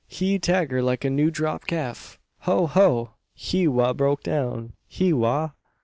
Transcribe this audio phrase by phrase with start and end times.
[0.07, 2.17] Hee 'tagger like new drop calf.
[2.39, 2.65] Ho!
[2.65, 3.11] ho!
[3.35, 5.51] he wa broke down he wa!"